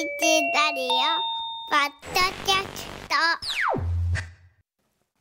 [0.00, 0.88] ラディオ
[1.68, 3.90] ポッドキャスト。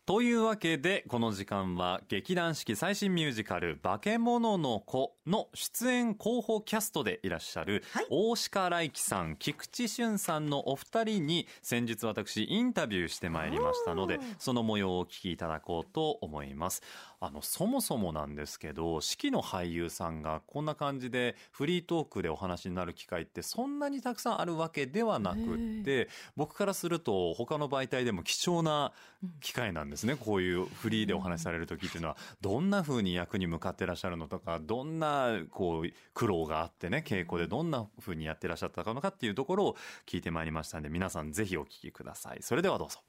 [0.05, 16.81] というわけでこの時間は劇団四季最新ミュージカル「化け物の子」の出演候補キャストでいらっしゃる大鹿来輝さん菊池俊さんのお二人に先日私インタビューしてまいりましたのでその模様をお聞きいただこうと思います
[17.21, 28.93] あのそもそもなんですけど四季の俳優さんがこんな感じでフリートークでお話になる機会ってそんなにたくさんあるわけではなくって僕からすると他の媒体でも貴重な
[29.41, 32.17] 機会なんですね、こういうフリーでお話しされる時っていうのは。
[32.41, 39.75] どんな風に役に向かってらっしゃるのとかどんなこう苦労があってね稽古でどんな風にやってらっしゃったのかっていうところを
[40.05, 42.37] 聞いてまいりましたんで皆さんぜひお聞きください。
[42.41, 42.99] それではどうぞ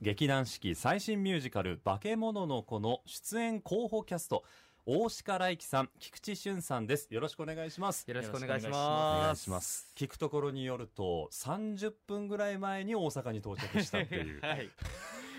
[0.00, 4.44] 劇団四季最新ミュージカル「化け物の子」の出演候補キャスト。
[4.86, 7.08] 大鹿来輝さん菊池俊さんです。
[7.10, 8.04] よろしくお願いします。
[8.06, 9.24] よろしくお願いしおます。
[9.24, 9.90] 願いします。
[9.96, 14.40] 聞くところによると30分ぐらい前に大阪に到着したっていう。
[14.44, 14.68] はい。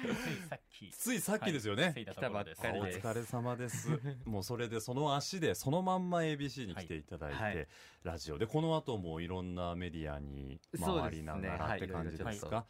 [0.01, 0.89] ついさっき。
[0.91, 2.61] ついさっきですよね、着いたところです。
[2.67, 3.89] あお疲れ様です。
[4.25, 7.55] もうそれでその足でそのまんま ABC に来ていただいて、はい。
[7.55, 7.67] はい
[8.01, 8.39] ラジオ。
[8.39, 12.65] でこの後もいろんなメディアに回りながらって感じですか？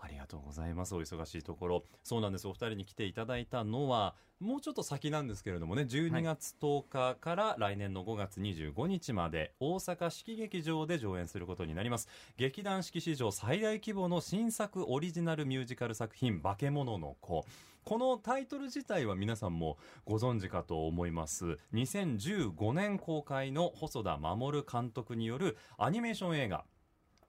[0.00, 0.94] ありがとうございます。
[0.94, 1.84] お忙しいところ。
[2.04, 2.46] そうなんです。
[2.46, 12.08] お二人に来ていただいたのは、もうちょっと先なんですけれどもね、12月10日から来年の5月25日まで、大阪式劇場で上演することになります。
[12.36, 17.44] 劇団四季史上最大規模の新作オリジナルミュージカル作品、化け物の子。
[17.84, 21.58] このタイトル自体は皆さんもご存知かと思います。
[21.72, 26.64] 2015年公開の細田守監督によるアニメーション映画、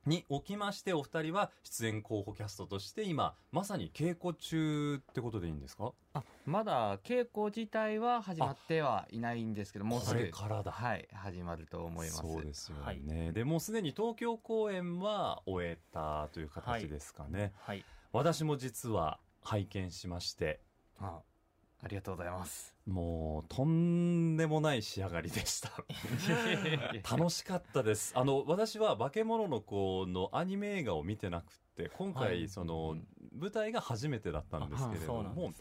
[0.06, 5.92] におきましてお二人は出演候補キャストとして今まさに稽古中ってことでいいんですか？
[6.14, 10.72] あまだ稽古自体は始まってはいないんですけどもうすこぐれからだ。
[10.72, 12.22] はい始まると思います。
[12.22, 13.34] そうですよね、はい。
[13.34, 17.84] でもうすでに東京公演は終えたという形ですかね、はい。
[18.12, 20.60] 私も実は拝見しまして
[21.00, 21.20] あ
[21.82, 22.76] ありがとうございます。
[22.86, 25.72] もうとんでもない仕上がりでした。
[27.16, 28.12] 楽しかったです。
[28.16, 32.40] あの私は化け物の子のアニメ映画を見てなくって今はい。
[32.40, 32.98] 回その、
[33.34, 35.54] 舞台が初めてだったんですけれども。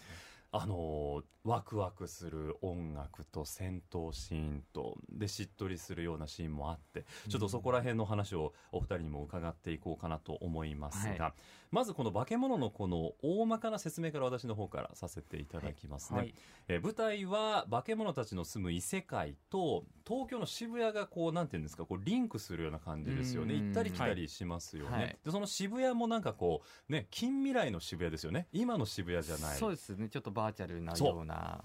[0.50, 11.34] あのワクワクする音楽と戦闘シーンとでしっとりするようなシーンもあってちょっとそこら辺の話をお二人にも伺っていこうかなと思いますが、は
[11.70, 16.34] まずこの「化け物の子」の大まかな説明から私の方からさせていただきますね、はい。
[16.68, 23.54] えー舞台は化け物たちの住む異世界と東京の渋谷がこうなんていうんですかこうリンクするような感じですよね。
[23.54, 25.18] うん行ったり来たりしますよね、はい。
[25.24, 28.48] でその渋谷もなんかこうね近未来の渋谷ですよね。
[28.52, 29.58] 今の渋谷じゃない。
[29.58, 30.08] そうですね。
[30.08, 31.62] ちょっとバーチャルなような。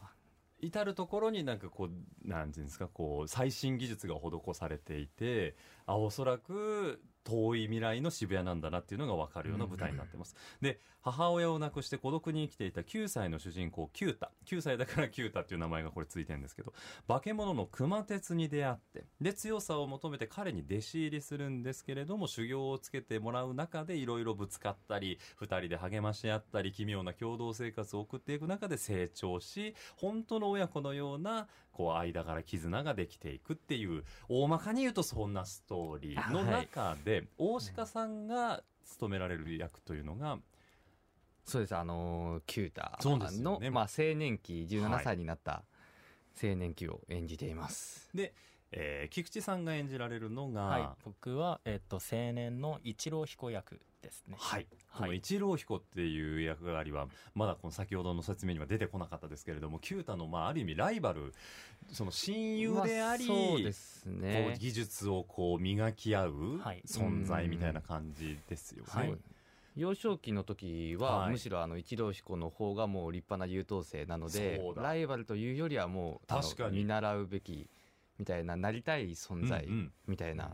[0.63, 16.73] 至る所になんかこうなんていうんですかこう最新技術が施されていてあおそらく遠い未来の渋谷なんだなっていうのが分かるような舞台になってます、で母親を亡くして孤独に生きていた9歳の主人公キュータ9歳だからキュータっていう名前がこれついてるんですけど
[17.09, 40.37] 化け物の熊鉄に出会ってで強さを求めて彼に弟子入りするんですけれども修行をつけてもらう中でいろいろぶつかったり2人で励まし合ったり奇妙な共同生活を送っていく中で成長し本当の親子のようなこう間柄絆ができていくっていう大まかに言うとそんなストーリーの中で、大鹿さんが務められる役というのが
[41.45, 41.75] そうです。
[41.75, 43.69] あのーキュータの、ね。
[43.69, 44.67] まあ、青年期はい。
[44.67, 45.63] 17歳になった
[46.41, 48.33] 青年期を演じています、で、
[48.75, 50.89] えー菊池さんが演じられるのが、はい。
[51.05, 54.35] 僕は、えっと、青年の一郎彦役ですね。
[54.39, 55.09] はい、こはい。
[55.09, 61.33] の一郎彦っていう役割はまだこの先ほどの説明には出てこなかったですけれども九太のまあある意味ライバル
[61.91, 66.81] その親友であり、まあそうですこうね技術をこう磨き合うはい。
[66.87, 68.89] 存在みたいな感じですよね。
[68.89, 69.13] はい。
[69.75, 71.31] 幼少期の時は、はい。
[71.31, 76.79] むしろあの一郎彦の方がもう立派な優等生なのでライバルというよりはもう確かに。
[76.79, 77.67] 見習うべき
[78.19, 79.67] みたいななりたい存在
[80.07, 80.53] みたいな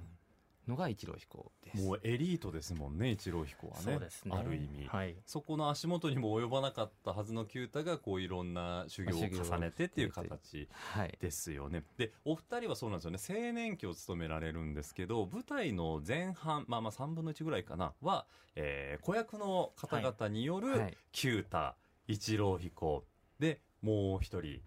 [0.70, 4.00] のが一郎彦です、もうエリートですもんね一郎彦はね。
[4.00, 4.07] ね。
[4.30, 5.16] ある意味、はい。
[5.25, 11.18] そこの足元にも及ばなかったはずの九太がこういろんな修行を重ねてっていう形はい。
[11.19, 11.83] ですよね。
[11.98, 13.48] で、お二人はそうなんですよね。
[13.50, 18.25] 青年期を務められるんですけど、舞台の前半、まあまあ3分の1ぐらいかな、は、
[18.56, 21.74] えー子役の方々によるはい、九太、
[22.07, 23.06] 一郎彦、
[23.39, 24.62] で、もう一人。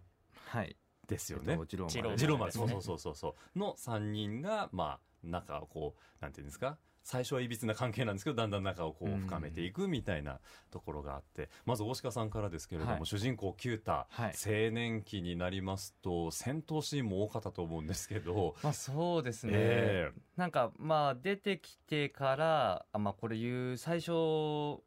[0.46, 0.76] はい
[1.12, 1.58] ですよね。
[1.68, 2.68] ジローマン、ですね。
[2.68, 3.58] そうそうそうそうそう。
[3.58, 10.38] の3人が、まあ、中をこう、なんていうんですか、最初はいびつな関係なんですけどだんだん仲をこう深めていくみたいな
[10.70, 13.06] ところがあってまず大鹿さんからですけれども、はい。
[13.06, 14.34] 主人公キュータ、はい。
[14.46, 24.12] 青年期になりますと戦闘シーンも多かったと思うんですけど、まあそうですね、えなんかまあ出てきてからあまあこれ言う最初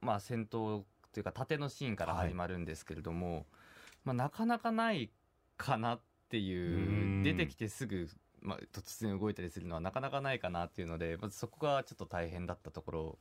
[0.01, 3.45] まあ戦闘というか縦のシーンから始まるんですけれども、
[4.03, 5.11] まあなかなかない
[5.57, 8.09] かなってうんいう出てきてすぐ
[8.41, 13.17] まあ突然動いたりするのはなかなかないかなっていうのでまずそこがちょっと大変だったところ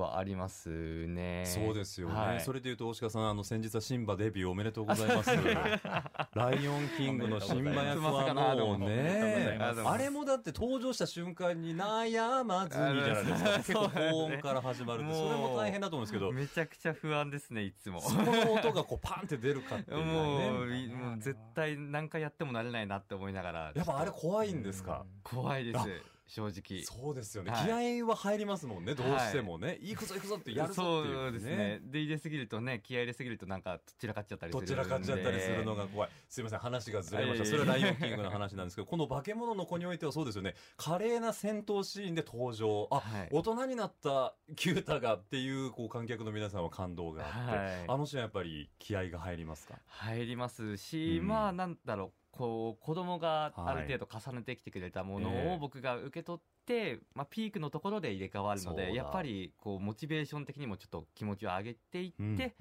[0.00, 0.68] はあります
[1.06, 1.44] ね。
[1.46, 2.40] そうですよね、はい。
[2.40, 5.30] それでいうと大鹿さんあの先日はシンバデビューおめでとうございます。
[6.34, 8.00] ライオンキングのシンバ役。
[8.02, 13.56] はもうねあれもだって登場した瞬間に悩まずにじゃないですか。
[13.56, 16.32] 結構高音から始まるってそれも大変だと思うんですけど。
[16.32, 18.00] めちゃくちゃ不安ですねいつも。
[18.00, 23.72] そこの音がこうパンって出るかっていうのもういもう絶対何回やってもなれないなって思いながら。
[23.74, 25.04] やっぱあれ怖いんですか？
[25.22, 25.78] 怖いです。
[25.78, 25.86] あ
[26.26, 26.82] 正直。
[26.82, 27.64] そうですよね、はい。
[27.64, 31.80] 気合は入りますもんねどうしてもね、行くぞ行くぞってやるぞっていうそうですね。
[31.82, 36.10] で入れすぎるとね気合い入れすぎるとなんか散らかっちゃったりするどちらかっちゃったりするのが怖い。
[36.28, 37.42] すいません、話がずれました。
[37.42, 37.50] はい。
[37.50, 40.54] それはライオンキングの話なんですけど、この化け物の子においてはそうですよね。
[40.76, 42.88] 華麗な戦闘シーンで登場。
[42.90, 43.28] あ、はい。
[43.30, 47.84] 大人になったキュータがっていう、こう、観客の皆さんは感動があって、はい。
[47.88, 49.74] あのシーンはやっぱり気合が入りますか？
[49.86, 51.28] 入りますし、うん。
[51.28, 62.54] まあなんだろうこう子供があはいる程度重ねてきてくれたものええを僕が受け取って、まあ、ピークのところで入れ替わるのでやっぱりこうモチベーション的にもちょっと気持ちを上げていって、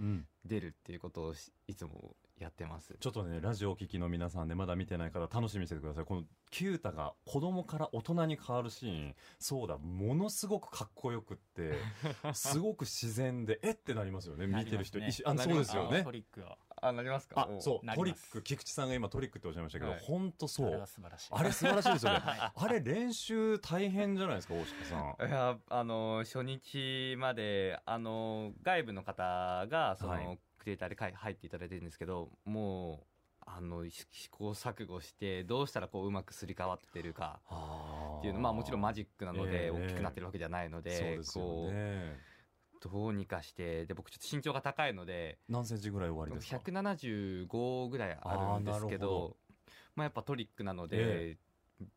[0.46, 2.96] 出るっていうことをしいつもやってます。
[3.00, 6.06] ちょっとね、ラジオをお聞きの皆さんでまだ見てない方楽しみにしててください。
[6.06, 11.74] このキュータが子供から大人に変わるシーン、そうだ、ものすごくかっこよくって、
[12.34, 15.00] すごく自然で、えってなりますよね、見てる人。
[15.00, 16.12] ねあそうですよねト。
[16.12, 17.42] リックはあなりますか？
[17.42, 20.00] あ、そう、トリック、菊池さんが今トリックっておっしゃいましたけど、はい。
[20.02, 20.68] 本当そう。
[20.68, 20.88] あれは。
[20.88, 21.30] 素晴らしい。
[21.32, 22.20] あれ素晴らしいですよね。
[22.26, 25.28] あれ練習大変じゃないですか、大鹿さん。
[25.30, 30.40] いやあの初日まであの外部の方がその、はい。
[30.58, 33.06] クリエイターで入っていただいてるんですけども
[33.42, 37.40] うあのし試行錯誤してどうしたらこううまくすり替わってるか
[38.18, 39.70] っていうのまあもちろんマジックなのでええ。
[39.70, 42.18] 大きくなってるわけじゃないので、そうですよこね。
[42.90, 49.38] うどうにかしてで僕ちょっと身長が高いので何センチぐらい終わりですか？175ぐらいあるんですけどど。
[49.96, 50.98] まあやっぱトリックなので、
[51.32, 51.38] え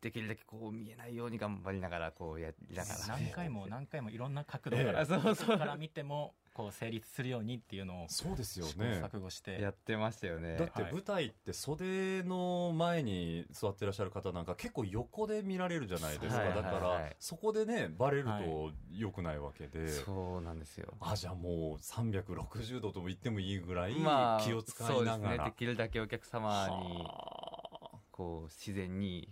[0.01, 2.99] できるだけこう見えないように頑張りながらこうやりながら。
[3.07, 9.01] 何回も何回もいろんな角度ええから、あそうそうから見てもこう成立するようにっていうのをそうですよ試行ね。
[9.03, 16.41] 錯誤してやってましたよねだって舞台って袖の前に座ってらっしゃる方なんか結構横で見られるじゃないですか。
[16.41, 19.87] はいだから、そこでね、バレるはと良くないわけで。
[19.87, 25.45] そうなんですよあ、じゃあもう360度とも言ってもいいぐらいまあ気を使そうですねいながら。
[25.45, 29.29] できるだけお客様にはあこう自然に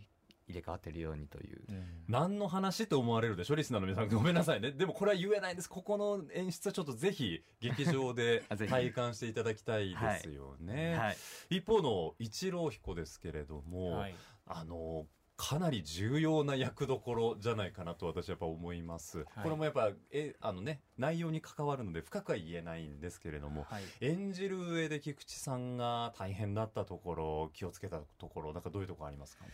[0.47, 1.83] 入れ替わってるようにという、うん。
[2.07, 4.09] 何の話って思われるでしょリスナーの皆さん。
[4.09, 4.71] ごめんなさいね。
[4.71, 5.69] でもこれは言えないんです。
[5.69, 10.95] ここの演出はちょっとぜひ劇場で 体感していただきたいですよね。
[10.95, 11.17] はい。
[11.57, 14.15] 一方の一郎彦ですけれども、はい。
[14.45, 15.05] あの、
[15.37, 19.23] かなり重要な役どころじゃないかなと私はやっぱ思います。
[19.43, 23.83] これもやっぱ、え、あのね、内容に関わるので深くは言えないんですけれども、はい。
[24.01, 29.45] 演じる上で菊池さんが大変だったところ、気をつけたところ、なんかどういうところありますか？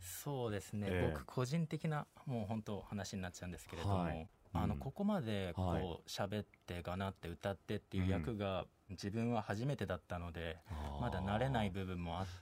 [0.00, 1.10] そうですね、ええ。
[1.12, 4.28] 僕個人的なもう本当話になっちゃうんですけれども、はい。
[4.52, 4.80] あのうん。
[4.80, 5.82] ここまでこはい。
[5.82, 10.58] う喋ってがなって歌ってっていう役が自分は初めてだったので、
[11.00, 12.32] まだ慣れない部分もあって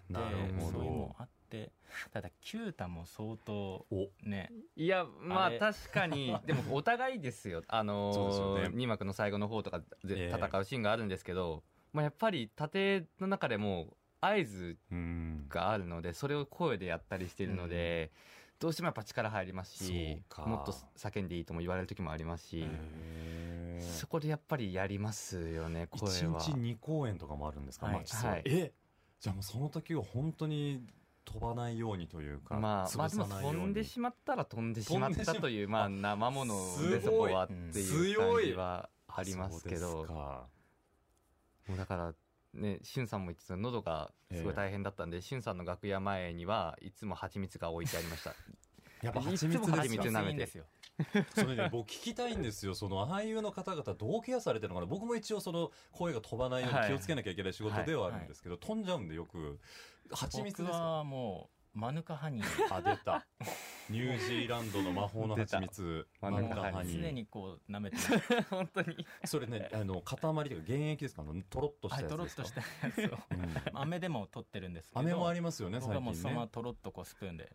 [0.60, 1.72] そういうのもあって
[2.12, 4.10] ただキュータも相当お。
[4.22, 6.36] ねいやまあ確かに。
[6.46, 7.62] でもお互いですよ。
[7.68, 8.76] あのそうですよね。
[8.76, 10.36] 2幕の最後の方とかでええ。
[10.36, 11.62] 戦うシーンがあるんですけど、
[11.92, 15.46] まあ、やっぱり盾の中でも合図うん。
[15.48, 18.10] があるのでそれを声でやったりしているので、
[18.58, 22.64] どうしてもやっぱ力入りますしもっと叫んでいいとも言われる時もありますし、
[23.80, 26.40] そこでやっぱりやりますよね声一は。
[26.40, 28.42] 日2公演とかもあるんですか、はいははい。
[28.46, 28.72] え？
[29.20, 30.82] じゃあもうその時は本当に
[31.24, 40.06] 飛ばないようにというか、まあ、まあでも飛んでしまったら飛んでしまったという、まあ生ものすでそこはっていう感じはありますけど。
[41.66, 42.12] もうだから、
[42.54, 48.34] ね、しゅんさんも言ってた喉がすごい大変だったんで、しゅんさんの楽屋前にはいつも蜂蜜が置いてありました。
[49.02, 49.76] やっぱ蜂蜜ですか？
[49.76, 50.38] 蜂蜜舐めて。
[50.38, 50.64] ですよ
[51.34, 52.74] それね僕聞きたいんですよ。
[52.74, 54.86] その俳優の方々どうケアされてるのかな。
[54.86, 59.58] 僕も一応その声が飛ばないようにはい気をつけなきゃいけない仕事ではあるんですけど、飛んじゃうんでよく。
[60.12, 62.74] 蜂蜜です僕かはもうマヌカハニー。
[62.74, 63.26] あ出た。
[63.90, 66.06] ニュージーランドの魔法の蜂蜜。
[66.20, 67.02] マヌカハニー。
[67.02, 67.96] 常にこう舐めて。
[68.48, 69.04] 本当に。
[69.24, 71.22] それねあの塊というか原液ですか？
[71.22, 72.60] あのとろっとしたはいやつですか？
[72.60, 73.12] とろっとしたやつ。
[73.12, 73.18] を
[73.74, 73.76] う。
[73.76, 73.80] ん。
[73.82, 75.00] 飴でも取ってるんですけど。
[75.00, 77.52] 飴もありますよね僕はもうそのまま最近ねとろっとこうスプーンで。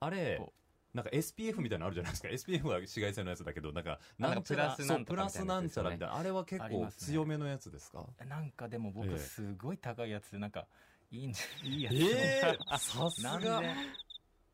[0.00, 0.52] あれこ
[0.92, 2.28] なんか SPF みたいなのあるじゃないですか。
[2.52, 6.20] SPF は紫外線のやつだけどなんかなんちゃらプラスなんとかそうプラスなんちゃらみみたたいな。
[6.20, 8.04] あれは結構強めのやつですか？
[8.26, 9.06] なんかでもええ。
[9.06, 10.66] 僕すごい高いやつなんか
[11.12, 13.68] いいんじゃ いいやつ、ええさすなんがで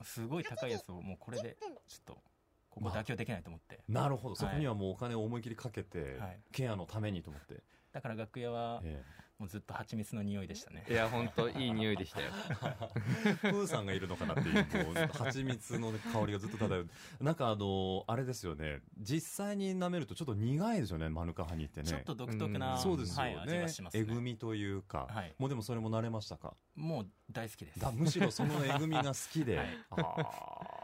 [0.02, 2.18] すごい高いやつをもうこれでちょっと
[2.70, 4.34] ここ妥協できないと思って、なるほど。
[4.36, 4.54] そはい。
[4.56, 6.40] こにはもうお金を思い切りかけて、はい。
[6.52, 7.62] ケアのためにと思って、
[7.92, 9.02] だから楽屋はえ
[9.38, 10.84] もうずっと蜂蜜の匂いでしたね。
[10.88, 12.32] いや本当いい匂いでしたよ。
[13.24, 16.88] えプーさんがいるのかなっていうもう蜂蜜の香りがずっと漂う。
[17.20, 18.80] なんかあのあれですよね。
[18.98, 21.86] 実際に舐めるとちょっと苦いですよねマヌカハニってね。
[21.86, 24.00] ちょっと独特な、うんそうですよね、はい、味がしますね。
[24.00, 25.32] えぐみというか、はい。
[25.38, 26.54] もうでもそれも慣れましたか？
[26.74, 27.78] もう大好きです。
[27.78, 29.68] だむしろそのえぐみが好きで、 はい。
[29.90, 30.77] あー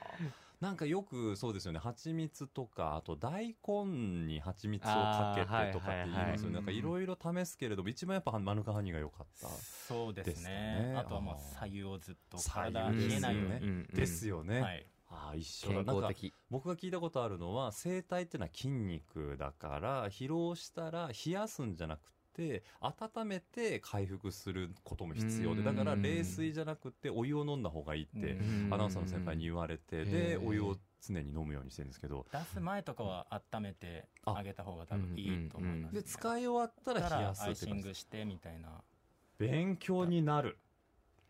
[0.64, 1.78] なんかよくそうですよね。
[1.78, 6.16] 蜂蜜とかあと大根に蜂蜜をかけてとかって言いますよね。
[6.16, 6.52] はいはいはい。
[6.52, 10.94] なんかいろいろ試すけれども一番やっぱマヌカハニが良かったそうですね。
[10.96, 22.00] あとはもう左右をずっと左右体冷えないように、ですよねうんですよね、はい、ああ一緒健だなんか康的僕が聞いたことあるのは声帯っていうのは筋肉だから疲労したら冷やすんじゃなく
[22.34, 25.64] て温めて回復することも必要でうん。
[25.64, 28.68] だから冷水じゃなくてお湯を飲んだ方がいいってうん。
[28.72, 32.26] アナウンサーの先輩に言われてへでーお湯を常に飲むようにしてるんですけど。
[32.32, 34.42] 出す前とかは温めてあ。
[34.42, 38.82] げた方が多分いいと思います、で使い終わったら冷やすアイシングしてみたいな。
[39.38, 40.58] 勉強になる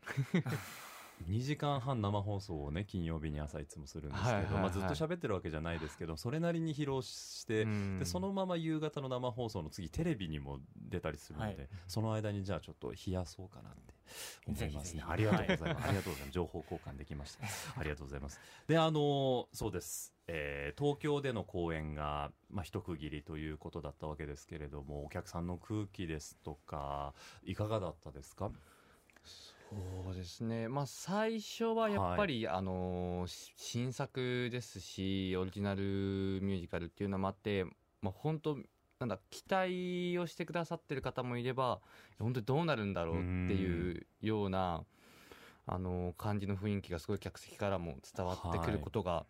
[1.29, 4.63] 2時間半生放送をね金曜日に朝いつもするんですけど、はいはいはい。
[4.63, 7.99] まあ、ずっと喋ってるわけじゃないですけどそれなりに疲労して、うん。
[7.99, 11.69] でそのまま夕方の生放送の次テレビにも出たりするので、はい。
[11.87, 13.95] その間にじゃあちょっと冷やそうかなって
[14.47, 15.05] 思いますね。
[15.07, 16.31] ありがとうございます、 ありがとうございます。
[16.33, 17.47] 情報交換できました。
[17.79, 18.41] ありがとうございます。
[18.67, 28.51] であのそうです、えー東京での公演が、まあ、一区切りということだったわけですけれどもお客さんの空気ですとかいかがだったですか？
[30.05, 30.69] そうですね。
[30.69, 35.83] まあ最初はやっぱり、あのーし新作ですしオリジナル
[36.43, 37.65] ミュージカルっていうのもあって
[38.03, 38.59] まあ本当
[39.01, 41.81] なんだ期待をしてくださってる方もいれば
[42.19, 44.85] 本当にどうなるんだろうっていうような
[45.67, 49.27] あのー感じの雰囲気がすごい客席からも伝わってくることが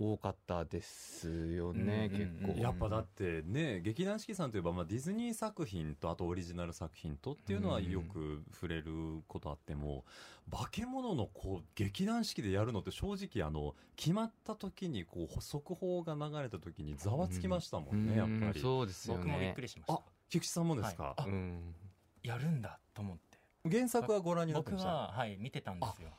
[0.00, 2.38] 多かったですよね、うんうんうん。
[2.44, 2.62] 結構。
[2.62, 8.92] やっぱだってね劇団四季さんといえば、まあ、ディズニー作品とあとオリジナル作品とっていうのはうんよく触れる
[9.26, 10.04] ことあっても、
[10.50, 18.40] 化け物のこう劇団四季でやるのって正直あの決まった時にこう速報が流れた時にざわつきましたもんね、うん。
[18.40, 18.60] やっぱり。
[18.60, 19.24] そうですよね。
[19.24, 19.94] 僕もびっくりしました。
[19.94, 20.00] あ
[20.30, 21.74] 菊池さんもですか、うん。
[22.22, 23.38] やるんだと思って。
[23.70, 24.88] 原作はご覧になってました？
[24.88, 26.10] 僕は、はい、見てたんですよ。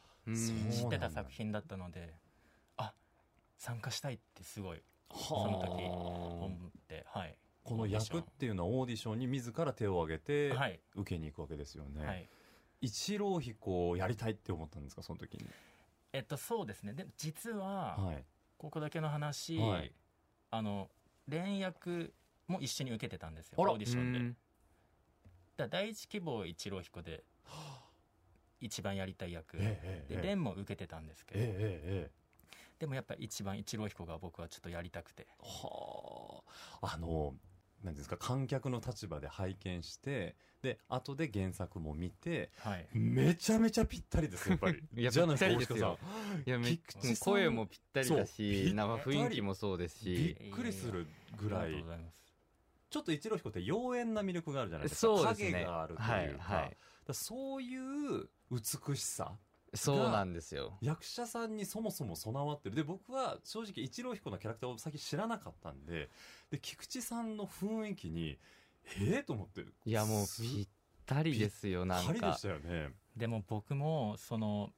[0.71, 2.13] 知ってた作品だったので。
[2.13, 2.28] あ
[3.59, 5.17] 参加したいってすごいはあ。
[5.19, 7.37] その時思ってはい。
[7.63, 12.27] この役っていうのはオーディションに自ら手を挙げてはい、受けに行くわけですよね、はい、
[12.81, 15.45] 一郎彦をやりたいって思ったんですかその時に？
[16.13, 16.93] えっとそうですね。
[16.93, 18.23] でも実は、はい。
[18.57, 19.91] ここだけの話、はい。
[20.49, 20.89] あの
[21.27, 22.13] 連役
[22.47, 24.37] も一緒に受けてたんですよオーディションで、うん。
[25.57, 27.23] だ第一希望一郎彦で
[28.59, 32.18] 一番やりたい役、ええええで蓮も受けてたんですけど、ええええええ
[32.79, 35.27] でもやっぱ一番一郎彦が僕はちょっとやりたくて。
[35.39, 36.41] は
[36.81, 36.93] あ。
[36.95, 37.35] あの
[37.83, 42.87] なんですか観客の立場で拝見してで後で原作も見てはい。
[42.93, 44.81] めちゃめちゃぴったりですやっぱり。
[44.95, 45.57] いやじゃないですよ。
[45.59, 45.87] 大鹿さ
[46.35, 46.43] ん。
[46.45, 47.33] いやめ菊池さん。
[47.33, 51.07] 声もぴったりだしなんか雰囲気もそうですびしっくりする
[51.37, 52.19] ぐらありいがとうございます。
[52.89, 54.99] ちょっと一郎彦って妖艶な魅力があるじゃないですか。
[55.17, 55.51] そうですね。
[55.51, 56.33] 影があるというか,、はい
[56.63, 56.77] はい。
[57.13, 59.37] そういう美しさ
[59.73, 60.77] そうなんですよ。
[60.81, 62.75] 役者さんにそもそも備わってる。
[62.75, 66.09] で僕は正直一郎彦のキャラクターを先知らなかったんで
[66.49, 68.37] で菊池さんの雰囲気に
[68.99, 70.67] ええと思っていやもうすぴっ
[71.05, 72.13] たりですよなんか。
[72.13, 72.93] ぴったりでしたよね。
[73.15, 74.71] でも僕もその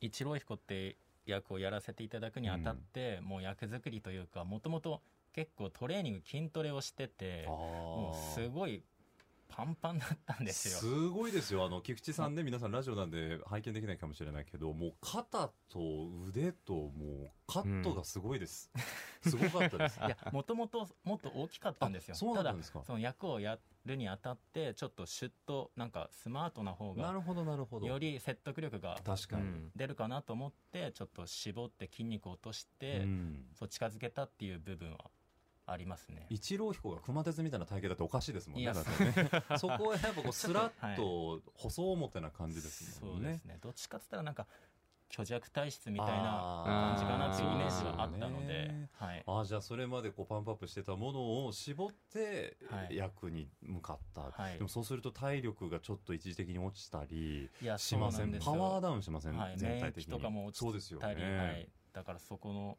[0.00, 0.96] 一郎彦って
[1.26, 8.82] 役をやらせていただくにあたって、もう役作りというかもともと結構トレーニング筋トレをしててもうすごい
[9.50, 10.78] パンパンだったんですよ。
[10.78, 11.64] すごいですよ。
[11.64, 15.80] あの菊池さんね皆さんラジオなんで拝見できないかもしれないけどもう肩と
[16.28, 16.90] 腕とも
[17.26, 18.70] うカットがすごいです、
[19.22, 19.98] すごかったです。
[19.98, 22.14] いやもともともっと大きかったんですよ。
[22.14, 22.82] あそうただなんですか？
[22.84, 27.86] その役をやるにあたってちょっとシュッとなんかスマートな方がなるほどなるほど。
[27.86, 33.46] より説得力が確かに、うん出るかなと思ってちょっと絞って筋肉を落として、うん。
[33.54, 35.10] そう近づけたっていう部分は
[35.70, 36.26] ありますね。
[36.28, 38.66] 一郎彦が熊鉄みたいな体型だっておかしいですもんね。
[38.66, 38.74] ね。
[39.58, 43.24] そ こはやっぱこうスラッと 細表な感じですもんね。
[43.24, 43.58] そうですね。
[43.60, 44.46] どっちかっつったらなんか
[45.10, 48.46] 虚弱体質みたいなあ感じかなっていうイメージがあーったので。
[48.46, 48.90] ね。
[48.94, 49.24] はい。
[49.26, 52.96] ああじゃあそれまでこうパンプアップしてたものを絞ってはい。
[52.96, 54.54] 役に向かった、はい。
[54.54, 58.32] でもそうすると体力がちょっと一時的に落ちたりしません。
[58.40, 59.56] パワーダウンしません、はい。
[59.56, 62.78] 全体的に免疫とかも落ちそうですよたり、ね、はい、だからそこの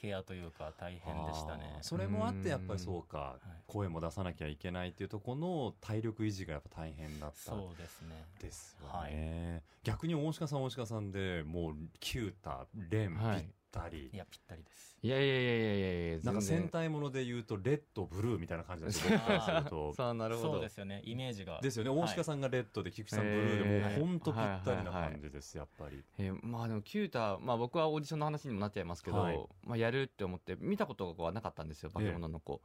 [0.00, 1.78] ケアというか大変でしたね。
[1.82, 3.48] それもあってやっぱりそうかい。
[3.66, 8.24] 声も出さなきゃいけないっていうところの体力維持がやっぱ大変だったそうですね。
[8.40, 9.12] ですよはい。
[9.14, 13.40] ね、逆に大鹿さん大鹿さんでもうキュータレンぴはい。
[13.40, 14.96] ったり、いやぴったりです。
[15.00, 19.94] いやいやいやいやいやいやなんか戦隊もので言うとレッドブルーみたいな感じなんですよ僕からすると。
[19.94, 20.52] さあなるほど。
[20.54, 21.02] そうですよね。
[21.04, 21.60] イメージが。
[21.60, 21.90] ですよね。
[21.90, 26.02] 大鹿さんがレッドで菊池さんブルーでもう本当ぴったりな感じですやっぱり。
[26.18, 26.38] えー。
[26.42, 29.40] まあでもキュータ、まあ、僕はオーディションの話にもなっちゃいますけど、はい。
[29.64, 32.60] まあ、やるって思って見たことはなかったんですよ化け物の子、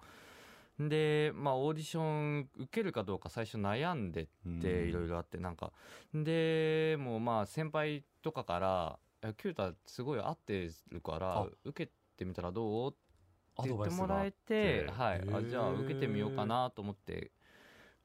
[0.80, 4.28] で、まあ、オーディション受けるかどうか最初悩んで
[4.60, 5.72] ていろいろあってなんか。
[6.16, 11.48] でもうまあ先輩とかから「えキュータすごい合ってるからあ。
[11.64, 12.98] 受けてみたらどう?」って
[13.56, 17.32] ア言ってもらえて、はい、あじゃあ受けてみようかなと思って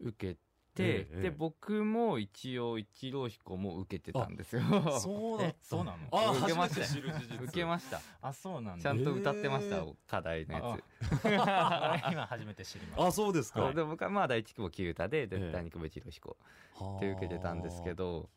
[0.00, 0.38] 受けて、
[0.78, 4.62] ええで僕も一応一郎彦も受けてたんですよ。
[5.00, 5.98] そうだった えそうなの？
[6.12, 7.42] あ受けました。
[7.42, 8.00] 受けました。
[8.22, 9.94] あそうなんちだゃんと歌ってました、えー。
[10.06, 10.78] 課題の
[11.24, 12.10] やあ。
[12.12, 13.54] 今初めて知りましあそうですつ。
[13.54, 15.50] か、で僕はまあ第一期もキュータで、ええ。
[15.52, 16.36] 第二期も一郎彦
[16.76, 18.30] はあで受けてたんですけど、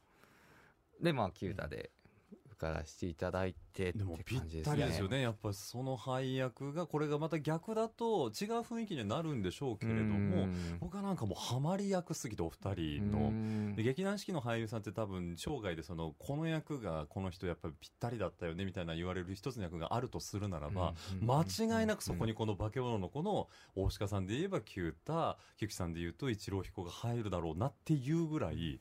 [0.99, 2.00] でまあキュータで受
[2.61, 5.17] からせていただいてって感じですたりですよね。
[5.17, 10.47] ねやっぱりその配役がこれがまた逆だと違う雰囲気にはなるんでしょうけれども
[10.79, 13.75] 僕はなんかもうハマり役すぎてお二人の。
[13.75, 28.79] で劇団四季の俳優さんって多分生涯でそのこの役がこの人やっぱりぴったりだったよねみたいな言われる一つの役があるとするならば、間違いなくそこにこの化け物の子の大鹿さんで言えばキュータ菊池さんで言うと一郎彦が入るだろうなっていうぐらい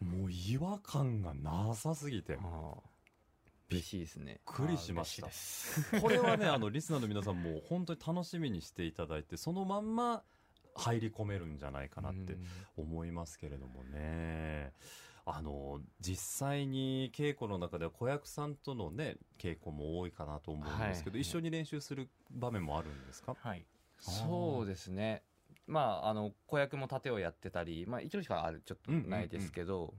[0.00, 2.34] もう違和感がなさすぎて。
[2.34, 2.97] びっああ
[3.70, 4.40] 嬉しいですね。
[4.46, 5.28] くりしました。
[6.00, 10.22] これはねあのリスナーの皆さんも本当に楽しみにしていただいてそのまんま
[10.74, 12.38] 入り込めるんじゃないかなって
[12.76, 14.72] 思いますけれどもね。
[15.30, 21.20] あの実際に稽古の中では子役さんとのね稽古も多いかなと思うんですけど、はい。
[21.20, 23.36] 一緒に練習する場面もあるんですか？
[23.38, 23.66] はい。
[23.98, 25.22] そうですね。
[25.66, 29.92] まあ、あの、子役も盾をやってたり、まあ、一応しかある、ちょっとないですけど、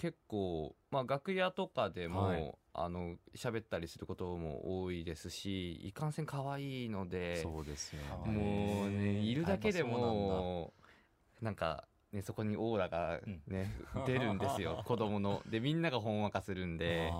[0.00, 2.54] 結構、まあ、楽屋とかでも、はい。
[2.72, 10.72] あの、喋ったりすることも多いですし、いかんせん可愛いので、そうですよあーもうね、いるだけでも、
[11.42, 13.72] なんか、ね、そこにオーラがね、
[14.04, 15.42] 出るんですよ、 子供の。
[15.46, 17.12] で、みんながほんわかするんで、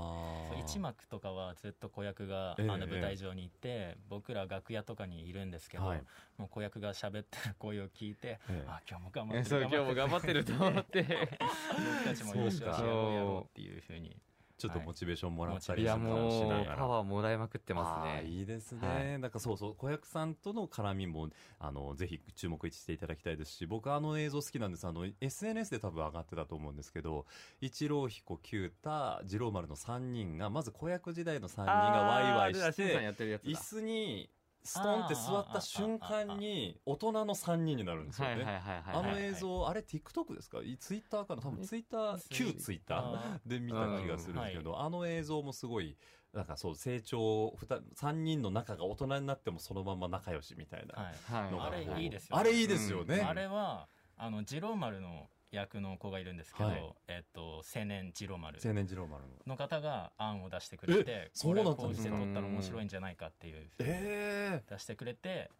[0.58, 6.02] 一幕とかはずっと子役が、ええあの舞台上にいて、僕ら楽屋とかにいるんですけど、はい。
[6.38, 8.64] もう子役が喋ってる声を聞いて、ええ。
[8.66, 11.02] あ今日も頑張ってるえそう、今日も頑張ってると思って。
[11.02, 14.20] 僕たちもよしよしやろうやろうっていうふうに
[14.60, 16.76] ちょっとモチベーションもらったはいりいや、しながら。
[16.76, 18.28] パワーもらいまくってますね。
[18.30, 19.18] いいですね、はい。
[19.18, 24.86] なんかそうそう子役さんとの絡みもあのぜひ注目していただきたいですし僕あの映像好きなんです。
[24.86, 27.24] あの SNS で多分上がってたと思うんですけど
[27.62, 32.98] 一郎彦九太次郎丸の3人がまず子役時代の3人がワイワイして
[33.44, 34.28] 椅子に
[34.62, 38.44] ストンって座った瞬間に大人の3人になるんですよね。
[38.92, 40.58] あの映像、あれ TikTok ですか？
[40.78, 41.42] ツイッターかな？
[41.42, 45.96] 多分ツイッター旧ツイッターで見た気がするんですけど、あの映像もすごい
[46.32, 47.56] なんかそう成長
[47.98, 51.14] 3人の仲が大人になってもそのまま仲良しみたいな、はい。
[51.32, 51.52] はい。
[51.52, 52.40] のがあれいいですよね。
[52.40, 53.28] あれいいですよね、うん。
[53.28, 56.94] あれはあの次郎丸の役の子がいるんですけど、はい。
[57.08, 58.58] えっと青年次郎丸。
[58.64, 59.30] 青年次郎丸の。
[59.46, 64.62] の方が案を出してくれてこれこうして撮ったら面白いんじゃないかっていうえ。
[64.68, 65.50] 出してくれて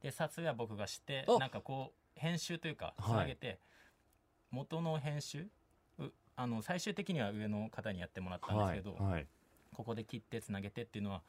[0.00, 1.38] で撮影は僕がしてあ。
[1.38, 3.18] なんかこう編集というかつはい。
[3.18, 3.58] なげて、
[4.50, 5.48] 元の編集
[5.98, 9.12] うあの最終的には上の方にやってもらったんですけど、はい。
[9.12, 9.26] はい、
[9.74, 11.22] ここで切ってつなげてっていうのは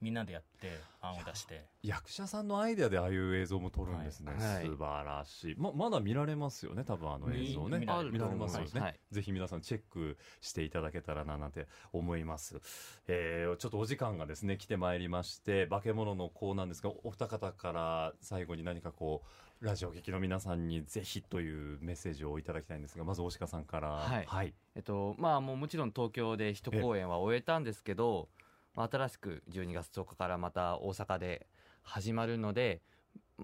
[0.00, 1.64] みんなでやって案を出して。
[1.82, 4.66] 役者さんのアイデアでああいう映像も撮るんですね、はい。
[4.66, 5.54] 素晴らしい。
[5.56, 6.84] ままだ見られますよね。
[6.84, 7.78] 多分あの映像ね。
[7.78, 8.12] 見られる。
[8.12, 9.00] 見られますよね、はい。
[9.10, 12.60] ぜひ皆さんチェックしていただけたらななんて思います、
[13.06, 23.88] えーちょっとお時間がですね来てまいりまして化け物の子なんですがお二方から最後に何かこうラジオ劇の皆さんにぜひというメッセージをいただきたいんですがまず大鹿さんから。
[23.88, 24.24] はい。
[24.26, 28.28] はい、えっと、まあもうもちろん東京で一公演は終えたんですけど、
[28.76, 31.46] まあ新しく12月10日からまた大阪で
[31.82, 32.82] 始まるので、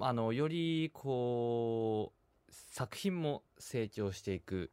[0.00, 4.70] あの、よりこう、作品も成長していく、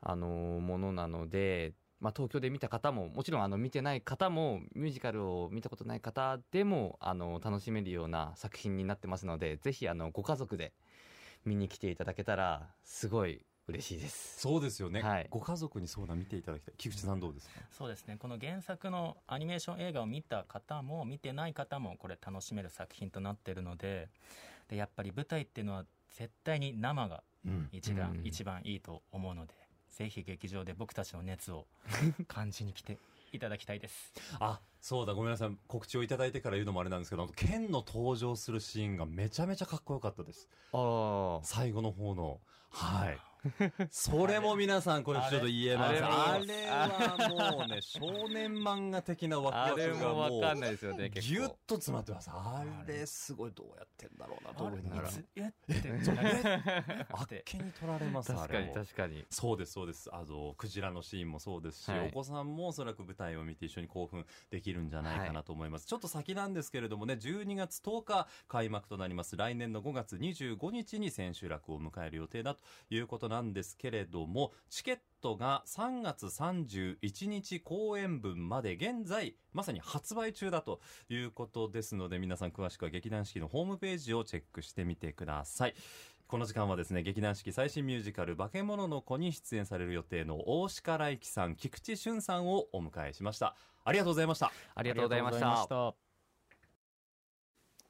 [0.00, 10.72] あの、ものなので、まあ東京で見た方も、もちろんあの見てない方も、ミュージカルを見たことない方でも、あの、楽しめるような作品になってますので、ぜひあの、ご家族で
[11.44, 14.40] 見に来ていただけたら、すごい嬉しいです。
[14.40, 15.26] そうですよね、はい。
[15.28, 16.74] ご家族にそうだ見ていただきたい。
[16.78, 18.16] 菊池さんどうですか、そうですね。
[18.16, 24.08] この原作のアニメーション映画を見た方も見てない方もこれ楽しめる作品となっているので
[24.68, 27.68] でやっぱり舞台っていうのは絶対に生がうん。
[27.72, 28.26] 一番、うん。
[28.26, 29.54] 一番いいと思うので
[29.88, 31.66] ぜひ劇場で僕たちの熱を
[32.28, 32.98] 感じに来て
[33.32, 34.12] いただきたいです。
[34.38, 35.50] あそうだごめんなさい。
[35.66, 40.48] 告知をいただいてから言うのもあれなんですけど剣の登場するシーンがめちゃめちゃかっこよかったです。
[40.72, 42.40] あ最後の方の。
[42.70, 43.18] はい
[43.90, 46.02] それも皆さんこれちょっと言えます。
[46.02, 51.34] ああれれはもうね少年漫画的なワクワクがももうわかんないですよね結構。
[51.34, 52.30] ギュッと詰まってます。
[52.32, 55.08] あれすごいどうやってんだろうなと思いながら。
[55.08, 55.74] いつやって？
[57.12, 58.32] あっけに取られます。
[58.32, 59.24] あ確かに確かに。
[59.30, 60.08] そうですそうです。
[60.12, 62.08] あのクジラのシーンもそうですし、はい。
[62.08, 69.36] お子さんもおそらく舞台を見て一緒に興奮できるんじゃないかなと思います、ちょっと先なんですけれどもね12月10日開幕となります。
[69.36, 85.74] 来年の5月25日に千秋楽を迎える予定だということなんですけれどもチケットが3月31日公演分まで現在まさに発売中だということですので皆さん詳しくは劇団四季のホームページをチェックしてみてください。
[86.28, 93.54] この時間はですね劇団四季最新ミュージカル「化け物の子」に出演される予定の大鹿来輝さん菊池俊さんをお迎えしました。
[93.84, 94.46] ありがとうございました。
[94.46, 95.94] あありがとうございました。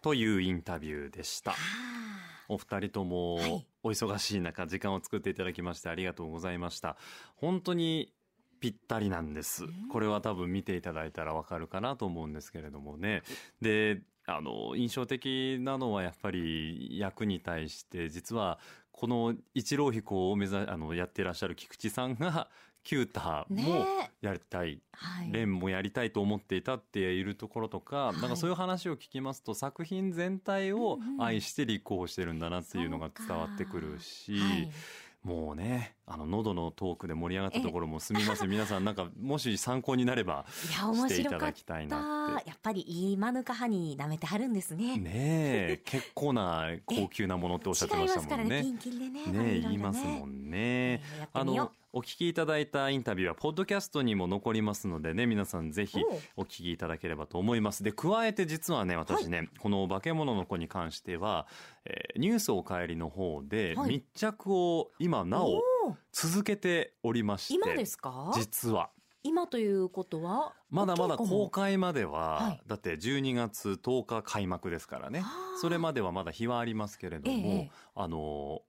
[0.02, 1.54] というインタビューでした。
[2.48, 6.96] お二人ともはいお忙しい中時間を作っていただきましてありがとうございました。
[7.36, 8.12] 本当に
[8.58, 9.64] ぴったりなんです。
[9.92, 13.22] これは多分見ていただいたらわかるかなと思うんですけれどもね。
[13.60, 18.58] であの印象的なのはやっぱり役に対して実は
[18.90, 22.48] この一郎彦を目指あのやってらっしゃる菊池さんが
[22.86, 23.84] キュータねも
[24.20, 24.80] やりたい。
[24.92, 25.32] はい。
[25.32, 28.20] レンもやりたいと思っていたっているところとか、い。
[28.20, 34.70] なんかそういう話を聞きますと作品全体を愛して立候補してるんだなっていうのが伝わってくるし、はい。
[35.26, 42.44] もうねあの喉のトークで盛り上がったところもすみません 皆さんなんかもし参考になればいや面していただきたいなって。
[42.44, 44.98] たやっぱりいいマヌカハニー舐めてはるんですね。
[44.98, 48.62] ねえ結構な高級なものっておっしゃってましたもんね。
[48.62, 48.72] ね
[49.10, 51.02] ねねえ言いますもんんね。
[51.32, 55.98] あのお聞きいただいたインタビューはポッドキャストにも残りますのでね皆さんぜひ
[56.36, 57.82] おお聞きいただければと思います。
[57.82, 61.46] で加えて実はね私ね、この化け物の子に関しては、
[61.86, 63.92] えーニュースお帰りの方ではい。
[63.92, 65.62] 密着を今なお
[66.12, 68.30] 続けておりまして今ですか？
[68.34, 68.90] 実は。
[69.22, 70.52] 今ということは？
[70.68, 72.62] まだまだ公開までは、はい。
[72.66, 75.24] だって12月10日開幕ですからね。
[75.62, 77.70] それまではまだ日はありますけれども、ええ。
[77.94, 78.60] あの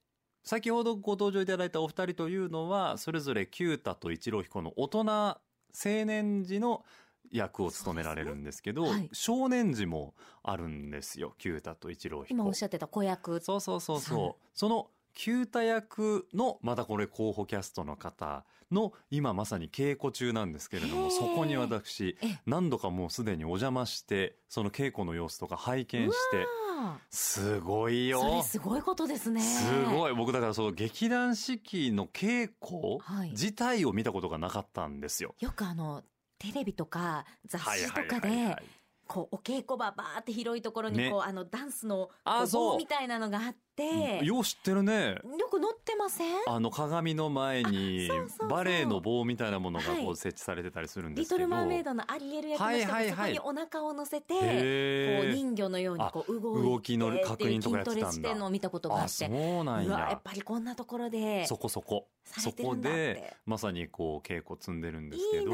[0.48, 5.40] 先ほどご登場いただいたお二人というのはそれぞれ九太と一郎彦の大人青
[5.84, 6.86] 年時の
[7.30, 9.10] 役を務められるんですけどねはい。
[9.12, 12.34] 少年時もあるんですよ九太と一郎彦。
[12.34, 13.42] 今おっしゃってた子役。
[13.42, 14.48] そうそうそうそう。
[14.54, 26.67] その九太役のまたこれ候補キャストの方の今まさに稽古中なんですけれどもそこに私え何度かもうすでにお邪魔してその稽古の様子とか拝見してあ
[27.10, 28.22] すごいよ。
[28.22, 29.42] ーそれすごいことですね。
[29.42, 30.14] すごい。
[30.14, 33.32] 僕だからその劇団四季の稽古はい。
[33.32, 35.36] 自体を見たことがなかったんですよ。
[35.40, 36.04] よくあの
[36.40, 38.64] テレビとか雑誌とかはいはいはいではい。
[39.08, 41.10] こうお稽古場バーって広いところにね。
[41.10, 42.72] こうあのダンスのあそう。
[42.74, 45.20] 棒みたいなのがあってよう知ってるね。
[45.38, 46.36] よく乗ってません？
[46.48, 48.10] あの鏡の前に
[48.50, 50.06] バレエの棒みたいなものがはい。
[50.06, 51.38] こう設置されてたりするんでリすけど。
[51.38, 58.36] トルマーメイドのアリエル役の人がそこにお腹を乗せて、へこうー人魚のようにこう動いて動きの確認とかやってたんだ。
[58.36, 59.28] のを見たことがああって。
[59.28, 59.92] そうなんや。
[59.92, 62.08] やっぱりこんなところでそこそこ。
[62.26, 65.52] そこでまさにこう稽古積んでるんですけど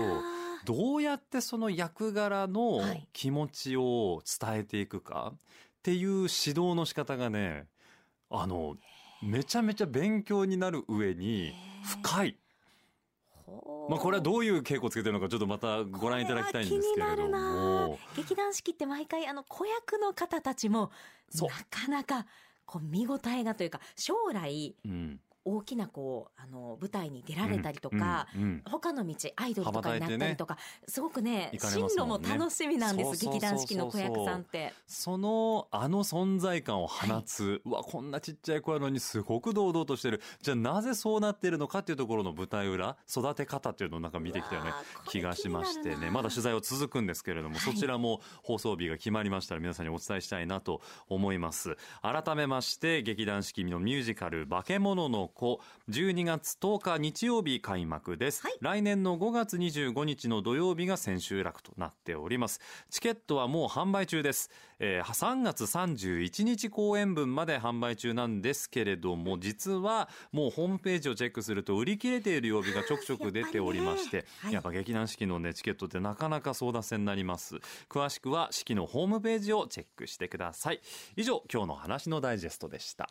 [0.66, 3.08] どうやってその役柄のはい。
[3.14, 5.38] 気持ちを伝えていくかっ
[5.84, 7.68] ていう指導の仕方がね
[8.34, 8.76] あの
[9.22, 11.54] めちゃめちゃ勉強になる上に
[12.02, 12.38] 深い、
[13.90, 20.92] まあ、これはどういう稽古つけてるのかちょっとまたご覧いただきたいんですけれどこれは気になるも劇団四季って毎回あの子役の方たちも
[21.30, 21.50] そう。
[21.50, 22.26] なかなか
[22.66, 34.74] こう見応えがというか将来うん大きなこうあの舞台に出られたりとか、うんうん他の道アイドルとかになったりとか、すごくね行かれ進路も楽しみなんです劇団四季の子役さんって。
[34.88, 40.22] そのあの存在感を放つ、うわこんなちっちゃい子やのにすごく堂々としてる。
[40.42, 44.72] じゃあなぜそうなってるのかっていうところの舞台裏育て方っていうのをなんか見てきたよね
[45.10, 46.10] 気がしましてね。
[46.10, 47.74] まだ取材は続くんですけれども、はい。
[47.74, 51.78] そちらも放送日が決まりましたら皆さんにお伝えしたいなと思います。
[52.02, 58.58] 改めまして劇団四季のミュージカル「化け物の子」12月10日日曜日開幕です、はい。
[58.62, 62.62] 来年の5月25日の土曜日が千秋楽となっております。
[62.90, 74.54] チケットはもう販売中です、えー3月31日公演分まで販売中なんですけれども実はもうホームページをチェックすると売り切れている曜日がちょくちょく出ておりましてやっねはい。
[74.54, 77.58] やっぱ劇団四季のねチケットってなかなか争奪戦になります。
[77.90, 80.82] 詳しくは四季のホームページをチェックしてください。
[81.16, 83.10] 以上今日の話のダイジェストでした